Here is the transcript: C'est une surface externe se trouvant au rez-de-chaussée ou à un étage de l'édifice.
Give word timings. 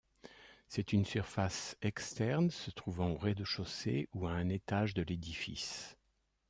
C'est 0.67 0.93
une 0.93 1.05
surface 1.05 1.77
externe 1.83 2.49
se 2.49 2.71
trouvant 2.71 3.11
au 3.11 3.17
rez-de-chaussée 3.17 4.09
ou 4.15 4.25
à 4.25 4.31
un 4.31 4.49
étage 4.49 4.95
de 4.95 5.03
l'édifice. 5.03 5.95